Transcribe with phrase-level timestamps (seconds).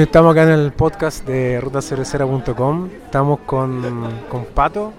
[0.00, 2.88] Estamos acá en el podcast de rutacervecera.com.
[3.04, 4.94] Estamos con, con Pato,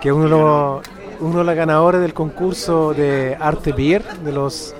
[0.00, 0.82] que es uno de, los,
[1.18, 4.72] uno de los ganadores del concurso de Arte Beer, de los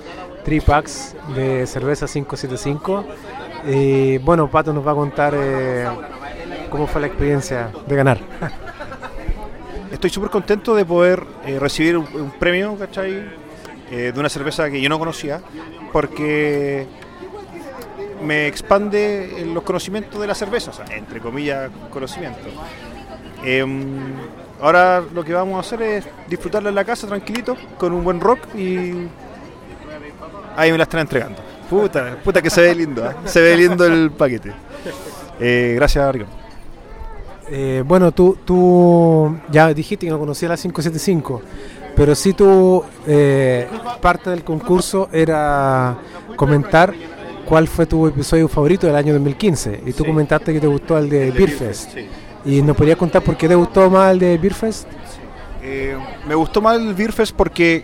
[0.45, 3.03] tripacks de cerveza 575.
[3.67, 5.85] Y bueno, Pato nos va a contar eh,
[6.69, 8.19] cómo fue la experiencia de ganar.
[9.91, 13.21] Estoy súper contento de poder eh, recibir un, un premio, ¿cachai?
[13.91, 15.41] Eh, de una cerveza que yo no conocía,
[15.91, 16.87] porque
[18.23, 22.51] me expande los conocimientos de la cerveza, o sea, entre comillas, conocimientos.
[23.43, 24.13] Em,
[24.61, 28.19] ahora lo que vamos a hacer es disfrutarla en la casa tranquilito, con un buen
[28.19, 29.07] rock y
[30.55, 31.41] ahí me la están entregando.
[31.69, 33.15] Puta, puta que se ve lindo, ¿eh?
[33.25, 34.51] se ve lindo el paquete.
[35.39, 36.41] Eh, gracias, Ricardo.
[37.49, 41.41] Eh, bueno, tú, tú ya dijiste que no conocías la 575,
[41.95, 43.67] pero sí tú, eh,
[44.01, 45.97] parte del concurso era
[46.35, 46.93] comentar
[47.51, 49.81] cuál fue tu episodio favorito del año 2015.
[49.85, 50.09] Y tú Sí.
[50.09, 51.91] comentaste que te gustó el de El de Beer Beer Fest.
[51.91, 52.07] Fest,
[52.45, 52.49] sí.
[52.49, 54.87] ¿Y nos podrías contar por qué te gustó más el de Beer Fest?
[55.61, 57.83] Eh, me gustó más el Beer Fest porque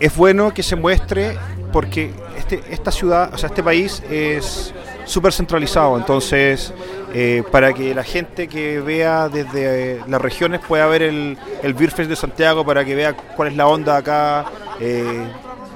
[0.00, 1.36] es bueno que se muestre,
[1.74, 4.72] porque este, esta ciudad, o sea, este país es
[5.04, 6.72] súper centralizado, entonces
[7.12, 11.74] eh, para que la gente que vea desde eh, las regiones pueda ver el, el
[11.74, 14.46] Beer Fest de Santiago, para que vea cuál es la onda acá,
[14.80, 15.22] eh,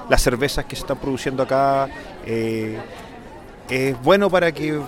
[0.09, 1.87] las cervezas que se están produciendo acá,
[2.29, 2.79] eh,
[3.71, 4.79] es bueno para que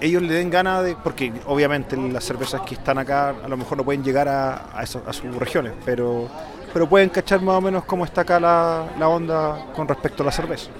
[0.00, 3.78] ellos le den ganas de, porque obviamente las cervezas que están acá a lo mejor
[3.78, 6.28] no pueden llegar a, a, eso- a sus regiones, pero,
[6.72, 10.26] pero pueden cachar más o menos cómo está acá la, la onda con respecto a
[10.26, 10.70] la cerveza.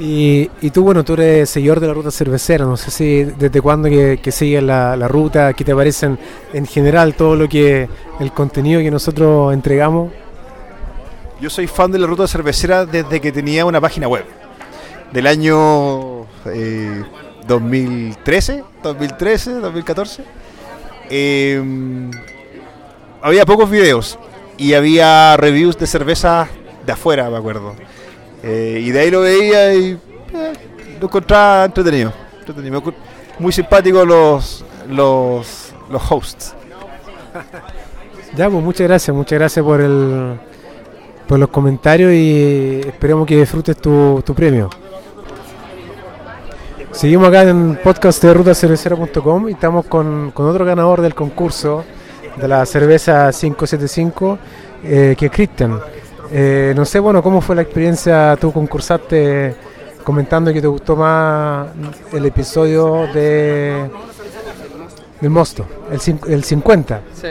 [0.00, 3.60] Y, y tú, bueno, tú eres seguidor de la ruta cervecera, no sé si desde
[3.60, 6.16] cuándo que, que sigues la, la ruta, qué te parecen
[6.52, 7.88] en general todo lo que,
[8.20, 10.12] el contenido que nosotros entregamos.
[11.40, 14.24] Yo soy fan de la ruta cervecera desde que tenía una página web,
[15.12, 17.04] del año eh,
[17.46, 20.24] 2013, 2013, 2014.
[21.10, 22.10] Eh,
[23.22, 24.18] había pocos videos
[24.56, 26.48] y había reviews de cervezas
[26.84, 27.74] de afuera, me acuerdo.
[28.42, 30.52] Eh, y de ahí lo veía y eh,
[31.00, 32.12] lo encontraba entretenido.
[32.40, 32.82] entretenido.
[33.38, 36.54] Muy simpáticos los, los, los hosts.
[38.36, 40.38] Ya, pues muchas gracias, muchas gracias por el
[41.26, 44.70] por los comentarios y esperemos que disfrutes tu, tu premio.
[46.98, 51.84] Seguimos acá en podcast de rutacervecera.com y estamos con, con otro ganador del concurso
[52.34, 54.38] de la cerveza 575,
[54.82, 55.78] eh, que es Cristian.
[56.32, 58.36] Eh, no sé, bueno, ¿cómo fue la experiencia?
[58.40, 59.54] Tú concursaste
[60.02, 61.68] comentando que te gustó más
[62.12, 63.88] el episodio de
[65.20, 67.00] del Mosto, el, el 50.
[67.14, 67.28] Sí.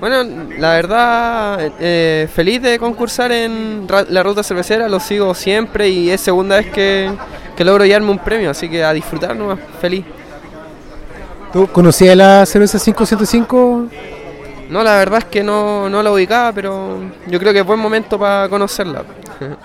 [0.00, 0.24] Bueno,
[0.58, 6.22] la verdad, eh, feliz de concursar en la ruta cervecera, lo sigo siempre y es
[6.22, 7.10] segunda vez que,
[7.60, 10.02] que logro llevarme un premio, así que a disfrutar nomás, feliz.
[11.52, 13.84] ¿Tú conocías la cerveza 575?
[14.70, 17.78] No, la verdad es que no, no la ubicaba, pero yo creo que es buen
[17.78, 19.02] momento para conocerla.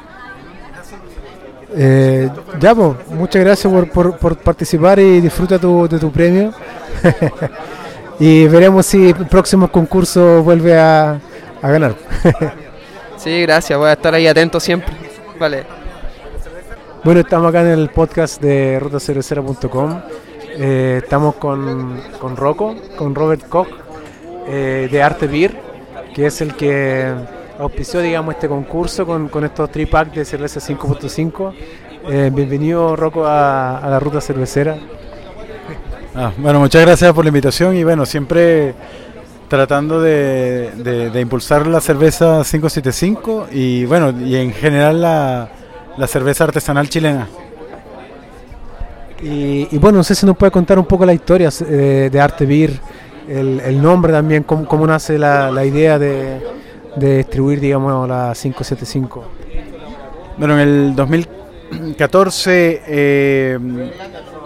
[1.78, 2.30] Eh,
[2.60, 6.54] ya, pues, muchas gracias por, por- por participar y disfruta tu- de tu premio.
[8.20, 11.20] y veremos si el próximo concurso vuelve a,
[11.62, 11.96] a ganar.
[13.18, 14.94] Sí, gracias, voy a estar ahí atento siempre.
[15.40, 15.64] Vale.
[17.06, 20.00] Bueno, estamos acá en el podcast de rutacervecera.com.
[20.58, 23.68] Eh, estamos con, con Rocco, con Robert Koch,
[24.48, 25.56] eh, de Arte Beer,
[26.14, 27.14] que es el que
[27.60, 31.54] auspició, digamos, este concurso con, con estos tripack de cerveza 5.5.
[32.10, 34.76] Eh, bienvenido, Rocco, a, a la ruta cervecera.
[36.16, 38.74] Ah, bueno, muchas gracias por la invitación y bueno, siempre
[39.48, 45.50] tratando de, de- de impulsar la cerveza 575 y bueno, y en general la,
[45.98, 47.28] la cerveza artesanal chilena.
[49.24, 52.22] Y, y bueno, no sé si nos puede contar un poco la historia eh, de
[52.22, 52.74] Arte Beer,
[53.28, 56.42] el, el nombre también, cómo, cómo nace la, la idea de,
[56.96, 59.24] de distribuir, digamos, la 575.
[60.38, 63.58] Bueno, en el 2014, eh,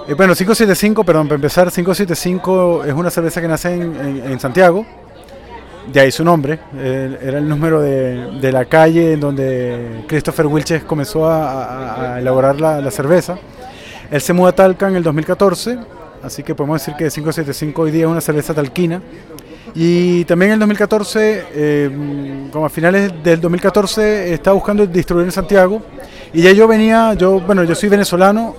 [0.07, 4.39] eh, bueno, 575, perdón, para empezar, 575 es una cerveza que nace en, en- en
[4.39, 4.85] Santiago,
[5.91, 10.83] de ahí su nombre, eh, era el número de, la calle en donde Christopher Wilches
[10.83, 13.37] comenzó a, elaborar la, la cerveza.
[14.11, 15.77] Él se muda a Talca en el 2014,
[16.23, 19.01] así que podemos decir que 575 hoy día es una cerveza talquina.
[19.75, 25.31] Y también en el 2014, eh, como a finales del 2014, estaba buscando distribuir en
[25.31, 25.81] Santiago.
[26.33, 28.55] Y ya yo venía, yo, bueno, yo soy venezolano,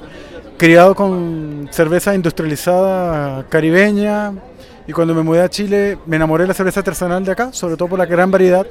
[0.56, 4.32] criado con cerveza industrializada caribeña.
[4.90, 7.76] Y cuando me mudé a Chile, me enamoré de la cerveza artesanal de acá, sobre
[7.76, 8.66] todo por la gran variedad.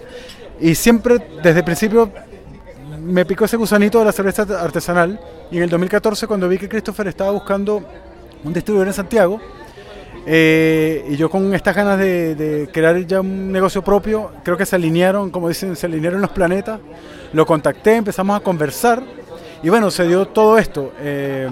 [0.60, 2.12] Y siempre, desde el principio,
[3.02, 5.18] me picó ese gusanito de la cerveza artesanal
[5.50, 7.82] y en el 2014 cuando vi que Christopher estaba buscando
[8.44, 9.40] un distribuidor en Santiago
[10.26, 14.76] eh, y yo con estas ganas de, crear ya un negocio propio, creo que se
[14.76, 16.82] alinearon, como dicen, se alinearon los planetas,
[17.32, 19.02] lo contacté, empezamos a conversar
[19.64, 20.92] y bueno, se dio todo esto.
[21.00, 21.50] Eh,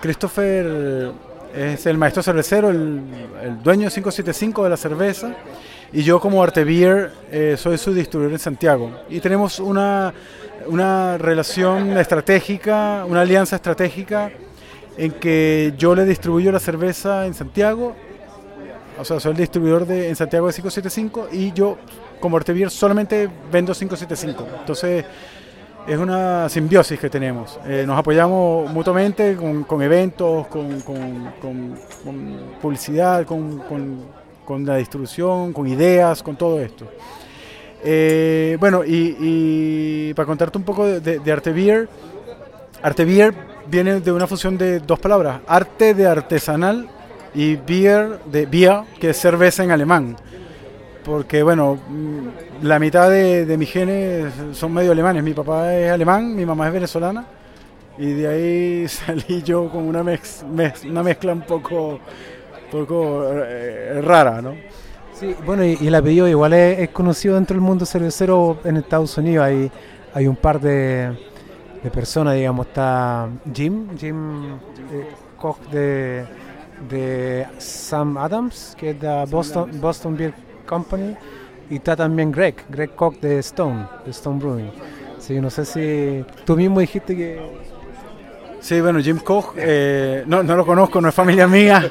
[0.00, 1.12] Christopher
[1.54, 3.02] es el maestro cervecero, el,
[3.62, 5.34] dueño de 575 de la cerveza
[5.92, 8.90] y yo como Arte Beer eh, soy su distribuidor en Santiago.
[9.08, 10.12] Y tenemos una
[10.66, 14.30] una relación estratégica, una alianza estratégica
[14.96, 17.94] en que yo le distribuyo la cerveza en Santiago,
[18.98, 21.78] o sea, soy el distribuidor de, en Santiago de 575 y yo
[22.20, 24.46] como Artevier solamente vendo 575.
[24.60, 25.04] Entonces
[25.86, 27.58] es una simbiosis que tenemos.
[27.66, 30.82] Eh, nos apoyamos mutuamente con, eventos, con,
[32.60, 36.86] publicidad, con la distribución, con ideas, con todo esto.
[37.82, 41.88] Eh, bueno, y, para contarte un poco de, de, Arte Beer,
[42.82, 43.34] Arte Beer
[43.66, 46.88] viene de una fusión de dos palabras, arte de artesanal
[47.34, 50.16] y beer de beer, que es cerveza en alemán.
[51.04, 55.22] Porque bueno, mm, la mitad de, mis genes son medio alemanes.
[55.22, 57.26] Mi papá es alemán, mi mamá es venezolana.
[57.98, 62.00] Y de ahí salí yo con una, una mezcla un poco,
[62.70, 64.54] poco eh, rara, ¿no?
[65.14, 69.44] Sí, bueno, y, el apellido igual es, conocido dentro del mundo cervecero en Estados Unidos.
[69.44, 69.70] Hay,
[70.14, 71.16] hay un par de,
[71.92, 74.54] personas, digamos, está Jim, Jim
[74.92, 75.08] eh,
[75.38, 76.24] Koch de,
[76.88, 81.16] de Sam Adams, que es de Boston, Boston Beer Company,
[81.68, 84.70] y está también Greg, Greg Koch de Stone, de Stone Brewing.
[85.18, 87.40] Sí, no sé si tú mismo dijiste que...
[88.60, 91.90] Sí, bueno, Jim Koch, eh, no, no lo conozco, no es familia mía,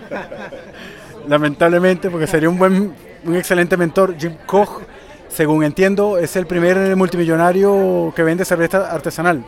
[1.28, 2.94] lamentablemente, porque sería un buen
[3.26, 4.82] un excelente mentor, Jim Koch,
[5.28, 9.44] según entiendo, es el primer multimillonario que vende cerveza artesanal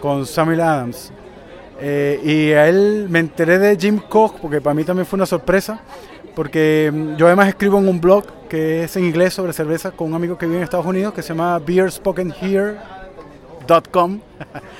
[0.00, 1.12] con Samuel Adams.
[1.80, 5.26] Eh, y a él me enteré de Jim Koch porque para mí también fue una
[5.26, 5.80] sorpresa,
[6.34, 8.24] porque mm, yo además escribo en un blog
[8.54, 11.22] que es en inglés sobre cerveza con un amigo que vive en Estados Unidos que
[11.22, 14.20] se llama beerspokenhere.com.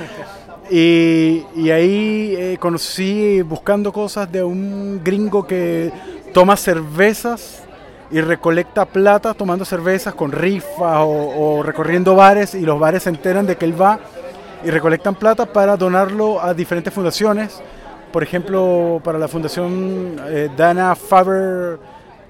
[0.71, 5.91] y, y ahí eh, conocí buscando cosas de un gringo que
[6.33, 7.65] toma cervezas
[8.13, 13.45] y recolecta plata tomando cervezas con rifas o, recorriendo bares y los bares se enteran
[13.45, 13.99] de que él va
[14.65, 17.61] y recolectan plata para donarlo a diferentes fundaciones.
[18.13, 21.81] Por ejemplo, para la fundación eh, Dana Faber,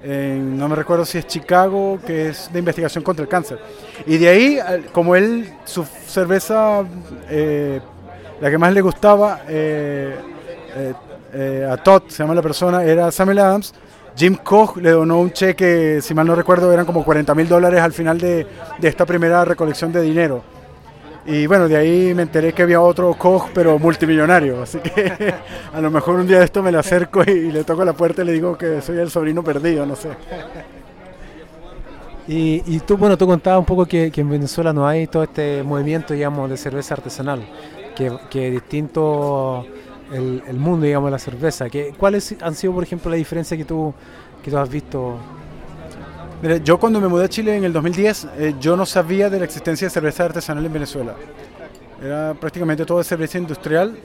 [0.03, 3.59] no me recuerdo si es Chicago, que es de investigación contra el cáncer.
[4.05, 4.59] Y de ahí,
[4.91, 6.83] como él, su cerveza,
[7.29, 7.79] eh,
[8.41, 10.15] la que más le gustaba, eh,
[11.69, 13.73] a Todd, se llama la persona, era Samuel Adams,
[14.15, 17.81] Jim Koch le donó un cheque, si mal no recuerdo, eran como 40 mil dólares
[17.81, 18.47] al final de,
[18.81, 20.43] esta primera recolección de dinero.
[21.27, 24.61] Y bueno, de ahí me enteré que había otro Koch, pero multimillonario.
[24.61, 25.33] Así que
[25.73, 28.21] a lo mejor un día de esto me le acerco y, le toco la puerta
[28.21, 30.09] y le digo que soy el sobrino perdido, no sé.
[32.27, 36.13] Y, tú, bueno, tú contabas un poco que, en Venezuela no hay todo este movimiento,
[36.13, 37.45] digamos, de cerveza artesanal,
[37.95, 39.65] que, que distinto
[40.11, 41.69] el, mundo, digamos, de la cerveza.
[41.69, 43.93] ¿Qué, ¿Cuáles han sido, por ejemplo, la diferencia que tú,
[44.43, 45.17] que tú has visto?
[46.63, 49.45] Yo cuando me mudé a Chile en el 2010, eh, yo no sabía de la
[49.45, 51.15] existencia de cerveza artesanal en Venezuela.
[52.01, 53.97] Era prácticamente todo de cerveza industrial,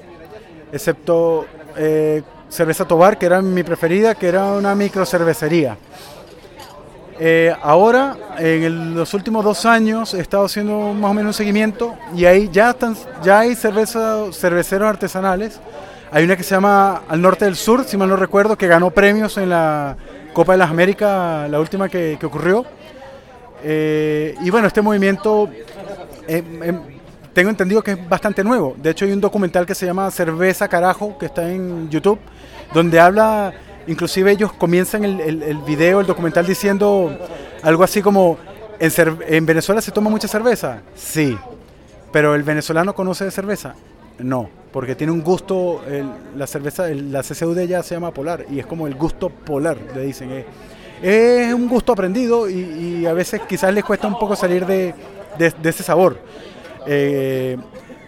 [0.72, 1.46] excepto
[1.76, 5.76] eh, cerveza Tobar, que era mi preferida, que era una microcervecería.
[7.18, 11.94] Eh, ahora, en los últimos dos años, he estado haciendo más o menos un seguimiento
[12.16, 15.60] y ahí ya, están, ya hay cerveza, cerveceros artesanales
[16.12, 18.90] hay una que se llama Al Norte del Sur, si mal no recuerdo, que ganó
[18.90, 19.97] premios en la
[20.33, 22.64] Copa de las Américas, la última que, ocurrió.
[23.62, 25.49] Eh, y bueno, este movimiento
[26.26, 26.81] eh, em,
[27.33, 28.75] tengo entendido que es bastante nuevo.
[28.76, 32.19] De hecho, hay un documental que se llama Cerveza Carajo, que está en YouTube,
[32.75, 33.52] donde habla,
[33.87, 37.17] inclusive ellos comienzan el, el, video, el documental diciendo
[37.62, 38.37] algo así como,
[38.81, 38.90] ¿en,
[39.29, 40.81] ¿en Venezuela se toma mucha cerveza?
[40.97, 41.38] Sí,
[42.11, 43.75] pero el venezolano conoce de cerveza.
[44.19, 45.83] No, porque tiene un gusto,
[46.37, 50.03] la cerveza, la CCUD ya se llama polar y es como el gusto polar, le
[50.03, 50.45] dicen.
[51.03, 54.95] Es, un gusto aprendido y, a veces quizás les cuesta un poco salir de,
[55.39, 56.19] ese sabor.
[56.87, 57.57] Eh,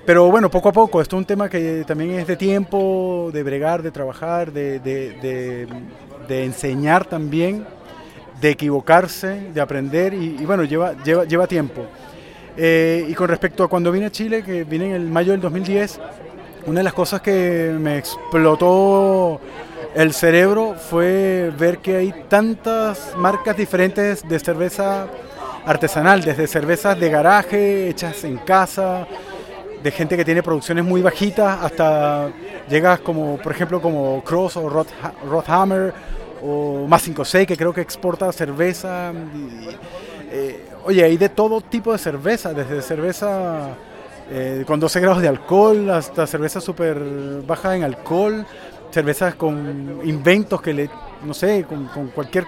[0.04, 3.42] pero bueno, poco a poco, esto es un tema que también es de tiempo, de
[3.42, 5.68] bregar, de trabajar, de,
[6.28, 7.64] enseñar también,
[8.40, 11.86] de equivocarse, de aprender y, bueno, lleva, lleva, lleva tiempo.
[12.56, 15.40] Eh, y con respecto a cuando vine a Chile, que vine en el mayo del
[15.40, 16.00] 2010,
[16.66, 19.40] una de las cosas que me explotó
[19.94, 25.06] el cerebro fue ver que hay tantas marcas diferentes de cerveza
[25.66, 29.06] artesanal, desde cervezas de garaje, hechas en casa,
[29.82, 32.30] de gente que tiene producciones muy bajitas hasta
[32.68, 34.86] llegas como, por ejemplo, como Cross o Rod,
[35.46, 35.92] Hammer
[36.42, 39.12] o Más 56 que creo que exporta cerveza.
[40.30, 43.76] Eh, oye, hay de todo tipo de cerveza, desde cerveza
[44.34, 46.98] eh, con 12 grados de alcohol hasta cerveza súper
[47.46, 48.46] baja en alcohol,
[48.90, 50.88] cervezas con inventos que le,
[51.22, 52.46] no sé, con, cualquier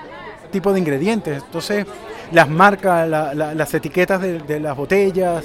[0.50, 1.42] tipo de ingredientes.
[1.44, 1.84] Entonces,
[2.32, 5.44] las marcas, las etiquetas de, las botellas,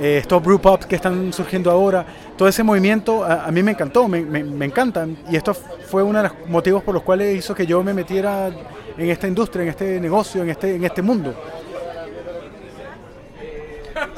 [0.00, 4.06] eh, estos brew pubs que están surgiendo ahora, todo ese movimiento a, mí me encantó,
[4.06, 5.16] me, me, me, encantan.
[5.28, 8.48] Y esto fue uno de los motivos por los cuales hizo que yo me metiera
[8.96, 11.34] en esta industria, en este negocio, en este, en este mundo.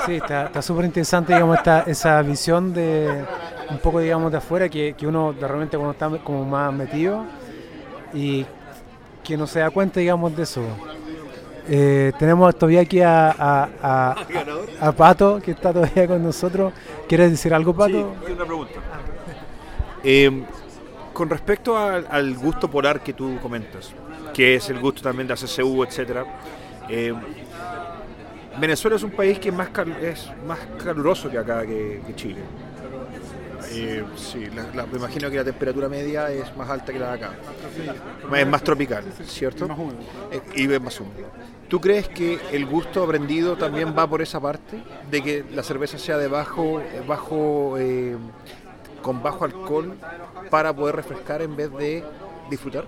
[0.04, 3.24] Sí, está súper interesante, digamos, esta, esa visión de
[3.70, 7.24] un poco, digamos, de afuera, que, que uno de repente cuando está como más metido
[8.12, 8.44] y
[9.24, 10.62] que no se da cuenta, digamos, de eso.
[11.68, 14.14] Eh, tenemos todavía aquí a, a,
[14.80, 16.72] a, Pato, que está todavía con nosotros.
[17.08, 18.14] ¿Quieres decir algo, Pato?
[18.24, 18.74] Sí, una pregunta.
[20.04, 20.44] Eh,
[21.12, 23.92] con respecto al, gusto polar que tú comentas,
[24.32, 26.24] que es el gusto también de ACCU, etcétera,
[26.88, 27.12] eh,
[28.60, 29.68] Venezuela es un país que es más,
[30.00, 32.40] es más caluroso que acá, que, Chile.
[33.70, 37.34] Eh, sí, me imagino que la temperatura media es más alta que la de acá.
[38.34, 39.68] Es más tropical, ¿cierto?
[40.30, 41.28] Eh, y es más húmedo.
[41.68, 44.82] ¿Tú crees que el gusto aprendido también va por esa parte?
[45.10, 48.16] De que la cerveza sea de bajo, bajo eh,
[49.02, 49.94] con bajo alcohol
[50.48, 52.04] para poder refrescar en vez de
[52.50, 52.84] disfrutar?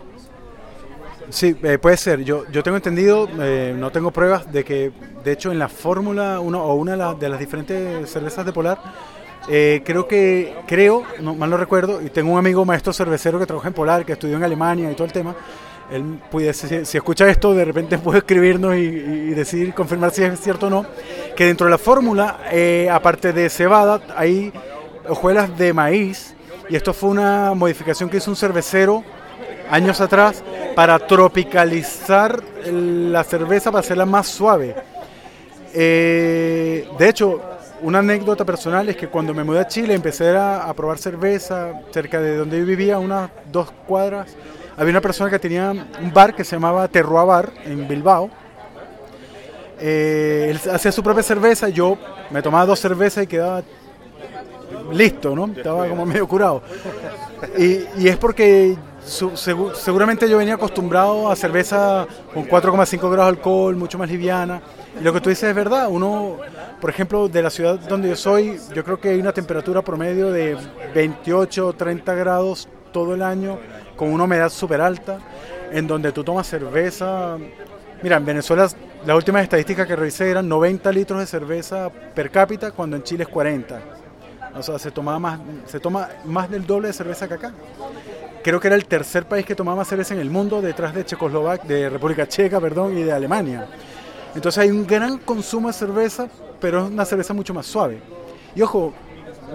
[1.31, 2.25] Sí, eh, puede ser.
[2.25, 4.93] Yo, yo tengo entendido, eh, no tengo pruebas de que,
[5.23, 8.79] de hecho, en la fórmula uno o una de, las diferentes cervezas de Polar,
[9.49, 13.47] eh, creo que, creo, no, mal no recuerdo, y tengo un amigo maestro cervecero que
[13.47, 15.35] trabaja en Polar, que estudió en Alemania y todo el tema.
[15.91, 20.41] Él puede, si, escucha esto, de repente puede escribirnos y, y, decir, confirmar si es
[20.41, 20.87] cierto o no,
[21.37, 22.39] que dentro de la fórmula,
[22.91, 24.51] aparte de cebada, hay
[25.07, 26.35] hojuelas de maíz,
[26.71, 29.05] y esto fue una modificación que hizo un cervecero
[29.71, 30.43] años atrás
[30.75, 34.75] para tropicalizar la cerveza para hacerla más suave.
[35.75, 37.41] Eh, de hecho,
[37.83, 42.21] una anécdota personal es que cuando me mudé a Chile empecé a, probar cerveza cerca
[42.21, 44.37] de donde yo vivía, unas dos cuadras.
[44.77, 48.31] Había una persona que tenía un bar que se llamaba Terroa Bar en Bilbao.
[49.81, 51.97] Eh, él hacía su propia cerveza, yo
[52.31, 53.63] me tomaba dos cervezas y quedaba
[54.93, 55.47] listo, ¿no?
[55.47, 56.63] Estaba como medio curado.
[57.57, 63.77] Y, y es porque seguramente yo venía acostumbrado a cerveza con 4,5 grados de alcohol,
[63.77, 64.61] mucho más liviana.
[65.01, 65.89] Y lo que tú dices es verdad.
[65.91, 66.37] Uno,
[66.81, 70.31] por ejemplo, de la ciudad donde yo soy, yo creo que hay una temperatura promedio
[70.31, 70.57] de
[70.95, 73.59] 28 o 30 grados todo el año,
[73.97, 75.19] con una humedad súper alta,
[75.71, 77.37] en donde tú tomas cerveza.
[78.03, 78.69] Mira, en Venezuela
[79.07, 83.25] las últimas estadísticas que revisé eran 90 litros de cerveza per cápita, cuando en Chile
[83.25, 83.81] es 40.
[84.57, 87.53] O sea, se, toma más, se toma más del doble de cerveza que acá
[88.43, 91.69] creo que era el tercer país que tomaba cerveza en el mundo, detrás de Checoslovaquia,
[91.69, 93.67] de República Checa, perdón, y de Alemania.
[94.35, 96.29] Entonces hay un gran consumo de cerveza,
[96.61, 98.01] pero es una cerveza mucho más suave.
[98.55, 98.93] Y ojo,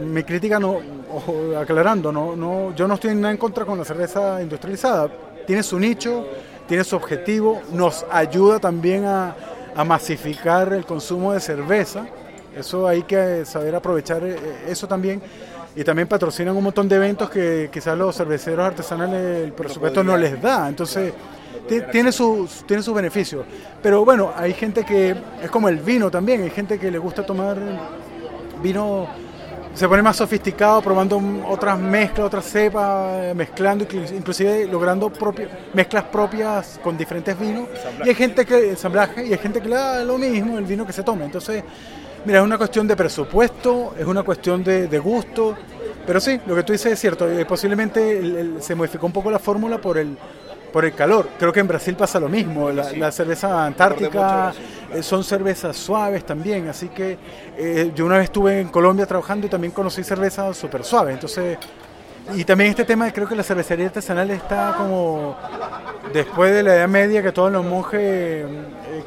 [0.02, 0.80] mi crítica no,
[1.13, 5.10] ojo, aclarando, no, no, yo no estoy nada en contra con la cerveza industrializada.
[5.46, 6.25] Tiene su nicho,
[6.68, 9.36] tiene su objetivo, nos ayuda también a,
[9.75, 12.06] a masificar el consumo de cerveza.
[12.56, 14.38] Eso hay que saber aprovechar eh,
[14.68, 15.22] eso también
[15.75, 20.15] y también patrocinan un montón de eventos que quizás los cerveceros artesanales el presupuesto no
[20.15, 20.68] les da.
[20.70, 21.13] Entonces,
[21.92, 23.46] tiene sus, tiene sus beneficios.
[23.82, 27.25] Pero bueno, hay gente que es como el vino también, hay gente que le gusta
[27.25, 27.58] tomar
[28.62, 29.08] vino,
[29.74, 35.12] se pone más sofisticado probando otras mezclas, otras cepas, mezclando, inclusive logrando
[35.74, 37.68] mezclas propias con diferentes vinos.
[38.06, 40.86] Y hay gente que, ensamblaje, y hay gente que le da lo mismo el vino
[40.86, 41.25] que se toma.
[41.25, 41.63] Entonces,
[42.25, 45.58] Mira, es una cuestión de presupuesto, es una cuestión de, gusto,
[46.08, 49.39] pero sí, lo que tú dices es cierto, eh, posiblemente se modificó un poco la
[49.39, 50.18] fórmula por el,
[50.72, 51.27] por el calor.
[51.38, 54.53] Creo que en Brasil pasa lo mismo, la, cerveza antártica
[54.94, 57.18] eh, son cervezas suaves también, así que
[57.58, 61.58] eh, yo una vez estuve en Colombia trabajando y también conocí cervezas súper suaves, entonces...
[62.34, 65.36] Y también este tema, creo que la cervecería artesanal está como
[66.13, 68.46] después de la Edad Media, que todos los monjes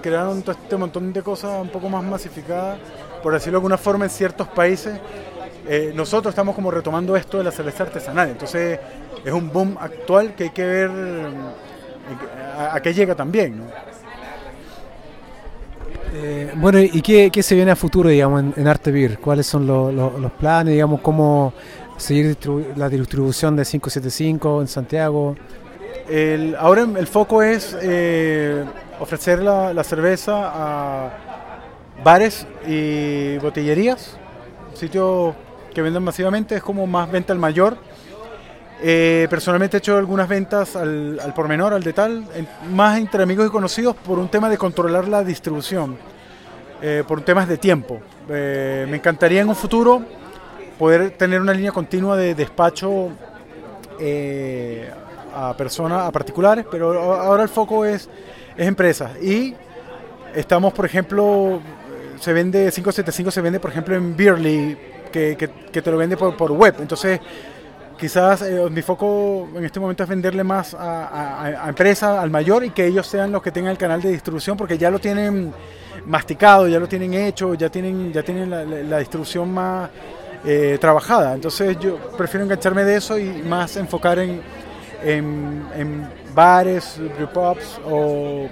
[0.03, 2.79] crearon todo este montón de cosas un poco más masificadas
[3.23, 4.99] por decirlo de alguna forma, en ciertos países,
[5.69, 8.31] eh, nosotros estamos como retomando esto de la cerveza artesanal.
[8.31, 8.79] Entonces
[9.25, 13.63] es un boom actual que hay que ver eh, a, qué llega también.
[16.15, 19.19] Eh, bueno, ¿y qué, se viene a futuro, digamos, en, Arte Beer?
[19.19, 21.53] ¿Cuáles son los planes, digamos, cómo
[21.97, 22.37] seguir
[22.77, 25.37] la distribución de 575 en Santiago?
[26.61, 27.77] ahora el foco es
[29.01, 31.36] ofrecer la cerveza a
[32.07, 34.17] bares y botillerías
[34.75, 35.35] sitios
[35.75, 37.77] que venden masivamente, es como más venta al mayor.
[38.81, 42.25] Eh, personalmente he hecho algunas ventas al, al por menor, al de tal,
[42.71, 45.97] más entre amigos y conocidos por un tema de controlar la distribución,
[46.81, 48.01] eh, por temas de tiempo.
[48.29, 50.01] me encantaría en un futuro
[50.79, 53.11] poder tener una línea continua de despacho
[55.35, 58.09] a personas, a particulares, pero ahora el foco es,
[58.57, 59.11] es empresas.
[59.21, 59.57] Y
[60.37, 61.61] estamos, por ejemplo,
[62.21, 64.77] se vende 575, se vende, por ejemplo, en Beerly,
[65.13, 66.75] que, que, te lo vende por, por web.
[66.81, 67.21] Entonces,
[67.99, 72.65] quizás eh, mi foco en este momento es venderle más a, a, empresas, al mayor,
[72.65, 75.53] y que ellos sean los que tengan el canal de distribución, porque ya lo tienen
[76.07, 79.91] masticado, ya lo tienen hecho, ya tienen, ya tienen la, distribución más
[80.45, 81.35] eh, trabajada.
[81.35, 84.41] Entonces yo prefiero engancharme de eso y más enfocar en,
[85.03, 87.01] en, bares,
[87.33, 88.47] pops o,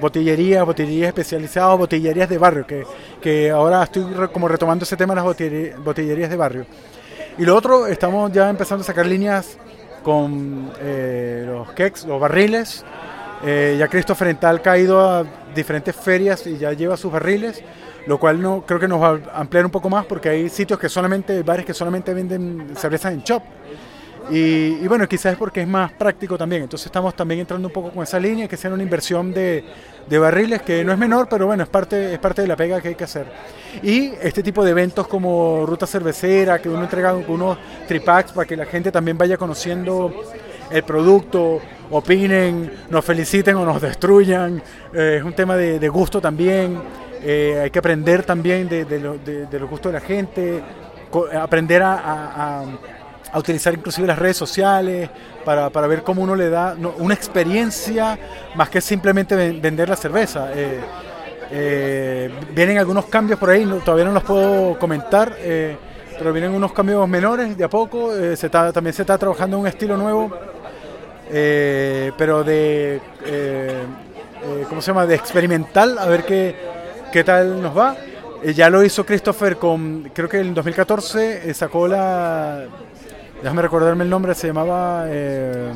[0.00, 2.84] botillerías, botillerías especializadas, botillerías de barrio, que,
[3.20, 6.66] que ahora estoy como retomando ese tema de las botillerías de barrio.
[7.38, 9.56] Y lo otro, estamos ya empezando a sacar líneas
[10.02, 12.84] con eh, los kegs, los barriles.
[13.44, 17.62] Eh, ya Christopher Ental ha ido a diferentes ferias y ya lleva sus barriles,
[18.06, 20.78] lo cual no creo que nos va a ampliar un poco más porque hay sitios
[20.78, 23.42] que solamente, bares que solamente venden cerveza en shop.
[24.30, 26.62] Y, bueno, quizás es porque es más práctico también.
[26.62, 29.64] Entonces estamos también entrando un poco con esa línea, que sea una inversión de,
[30.08, 32.80] de, barriles, que no es menor, pero bueno, es parte, es parte de la pega
[32.80, 33.26] que hay que hacer.
[33.82, 38.56] Y este tipo de eventos como Ruta Cervecera, que uno entrega unos tripacks para que
[38.56, 40.12] la gente también vaya conociendo
[40.70, 41.60] el producto,
[41.90, 44.62] opinen, nos feliciten o nos destruyan.
[44.94, 46.80] Eh, es un tema de, gusto también.
[47.22, 50.62] Eh, hay que aprender también de, los gustos de la gente,
[51.34, 52.64] aprender a
[53.38, 55.08] utilizar inclusive las redes sociales
[55.44, 58.18] para, para ver cómo uno le da una experiencia
[58.54, 60.50] más que simplemente vender la cerveza.
[60.54, 60.80] Eh,
[61.50, 65.76] eh, vienen algunos cambios por ahí, todavía no los puedo comentar, eh,
[66.18, 68.12] pero vienen unos cambios menores de a poco.
[68.36, 70.30] se también se está trabajando un estilo nuevo,
[71.30, 73.00] pero de,
[74.68, 75.06] ¿cómo se llama?
[75.06, 76.54] De experimental, a ver qué,
[77.10, 77.96] qué tal nos va.
[78.54, 82.66] ya lo hizo Christopher con, creo que en 2014 sacó la
[83.42, 85.04] Déjame recordarme el nombre, se llamaba...
[85.08, 85.72] Eh,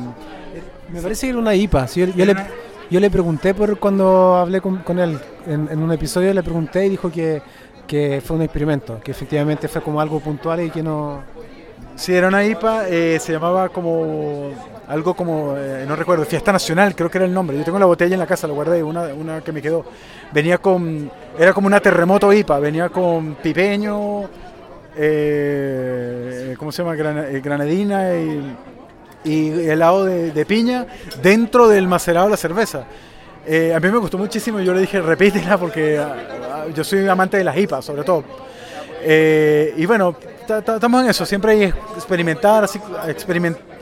[0.91, 1.85] me parece que era una IPA.
[1.87, 2.35] yo, le,
[2.89, 7.11] yo, le, pregunté por cuando hablé con, él en, un episodio, le pregunté y dijo
[7.11, 7.41] que,
[7.85, 11.21] que, fue un experimento, que efectivamente fue como algo puntual y que no...
[11.97, 14.51] Sí, era una IPA, eh, se llamaba como
[14.87, 17.57] algo como, eh, no recuerdo, Fiesta Nacional, creo que era el nombre.
[17.57, 19.83] Yo tengo la botella en la casa, la guardé, una, una que me quedó.
[20.31, 24.21] Venía con, era como una terremoto IPA, venía con pipeño,
[24.99, 26.95] eh, ¿cómo se llama?
[26.95, 28.13] Eh, granadina
[29.23, 30.87] y, helado de, piña
[31.21, 32.85] dentro del macerado de la cerveza.
[33.45, 36.15] Eh, a mí me gustó muchísimo, yo le dije repítela porque ah,
[36.51, 38.23] ah, yo soy amante de las IPA sobre todo.
[39.05, 40.15] Y bueno,
[40.47, 41.63] estamos en eso, siempre hay
[41.95, 42.79] experimentar, así,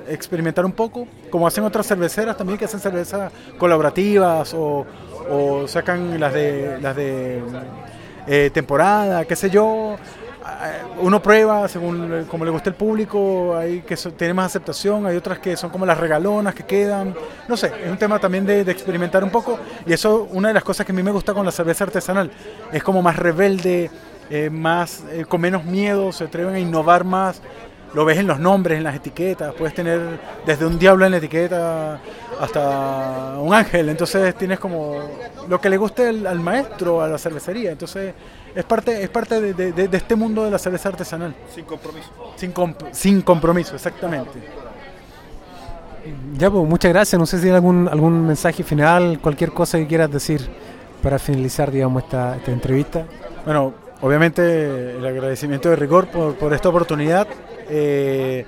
[0.08, 6.34] experimentar un poco, como hacen otras cerveceras también que hacen cervezas colaborativas o sacan las
[6.34, 9.98] de, las de temporada, qué sé yo
[11.00, 15.40] uno prueba según como le gusta el público, hay que tiene más aceptación, hay otras
[15.40, 17.16] que son como las regalonas que quedan,
[17.48, 20.64] no sé, es un tema también de, experimentar un poco y eso una de las
[20.64, 22.32] cosas que a mí me gusta con la cerveza artesanal,
[22.72, 23.90] es como más rebelde,
[24.30, 27.42] eh, más eh, con menos miedo, se atreven a innovar más,
[27.94, 30.00] lo ves en los nombres, en las etiquetas, puedes tener
[30.46, 32.00] desde un diablo en la etiqueta
[32.40, 35.00] hasta un ángel, entonces tienes como
[35.48, 38.14] lo que le guste al maestro, a la cervecería, entonces
[38.56, 41.36] es parte, es parte de, este mundo de la cerveza artesanal.
[41.54, 42.10] Sin compromiso.
[42.38, 42.54] Sin,
[42.92, 44.40] sin compromiso, exactamente.
[46.38, 47.20] Ya, pues muchas gracias.
[47.20, 50.42] No sé si hay algún, algún mensaje final, cualquier cosa que quieras decir
[51.02, 53.06] para finalizar, digamos, esta, esta entrevista.
[53.44, 57.28] Bueno, obviamente el agradecimiento de rigor por, por esta oportunidad.
[57.70, 58.46] Eh,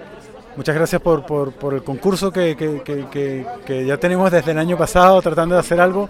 [0.56, 4.60] muchas gracias por, por, por el concurso que, que, que, que, ya tenemos desde el
[4.60, 6.10] año pasado tratando de hacer algo.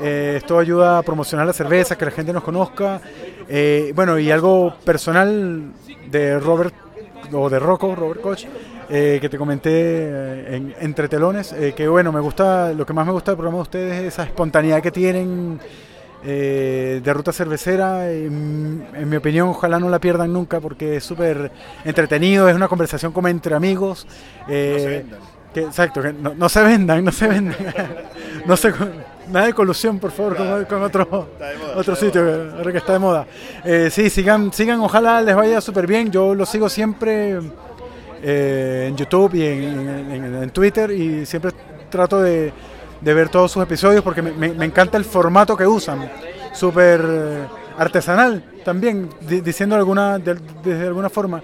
[0.00, 3.00] Eh, esto ayuda a promocionar la cerveza, que la gente nos conozca.
[3.48, 5.72] Eh, bueno, y algo personal
[6.10, 6.74] de Robert,
[7.32, 8.44] o de Rocco, Robert Koch,
[8.88, 13.12] eh, que te comenté en, entre telones, que bueno, me gusta, lo que más me
[13.12, 15.58] gusta del programa de ustedes es esa espontaneidad que tienen
[16.22, 18.10] de ruta cervecera.
[18.10, 21.52] En, en, mi opinión, ojalá no la pierdan nunca porque es súper
[21.84, 24.06] entretenido, es una conversación como entre amigos.
[24.46, 25.20] no se vendan.
[25.54, 27.56] Que, exacto, que no, no, se vendan, no se vendan.
[28.46, 28.72] no se
[29.30, 31.28] Nada de colusión, por favor, con, otro,
[31.74, 33.26] otro sitio, ahora que está de moda.
[33.64, 36.10] Eh, sí, sigan, sigan, ojalá les vaya súper bien.
[36.10, 37.40] Yo lo sigo siempre
[38.22, 41.50] eh, en YouTube y en, Twitter y siempre
[41.90, 42.52] trato de,
[43.00, 46.08] ver todos sus episodios porque me, encanta el formato que usan,
[46.52, 47.02] súper
[47.78, 48.44] artesanal.
[48.64, 51.42] también diciendo alguna, de, desde alguna forma,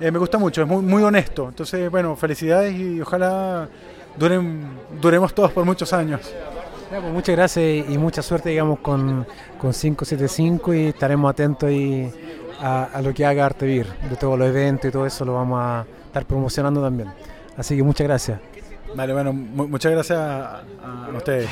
[0.00, 1.48] eh, me gusta mucho, es muy, muy honesto.
[1.48, 3.68] Entonces, bueno, felicidades y ojalá
[4.16, 4.66] duren,
[5.00, 6.20] duremos todos por muchos años.
[7.00, 9.26] Pues muchas gracias y mucha suerte, digamos, con,
[9.58, 12.08] con 575 y estaremos atentos ahí
[12.60, 15.84] a, lo que haga Artevir, de todos los eventos y todo eso lo vamos a
[16.06, 17.08] estar promocionando también.
[17.56, 18.40] Así que muchas gracias.
[18.94, 20.62] Vale, bueno, muchas gracias a
[21.16, 21.48] ustedes.